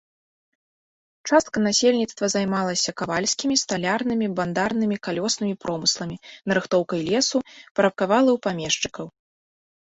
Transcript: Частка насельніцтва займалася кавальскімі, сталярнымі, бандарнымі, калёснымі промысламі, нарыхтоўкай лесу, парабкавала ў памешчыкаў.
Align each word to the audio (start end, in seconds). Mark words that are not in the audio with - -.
Частка 1.31 1.57
насельніцтва 1.65 2.25
займалася 2.35 2.91
кавальскімі, 3.01 3.57
сталярнымі, 3.63 4.29
бандарнымі, 4.39 4.97
калёснымі 5.09 5.55
промысламі, 5.67 6.15
нарыхтоўкай 6.53 7.01
лесу, 7.11 7.37
парабкавала 7.75 8.29
ў 8.35 8.41
памешчыкаў. 8.49 9.05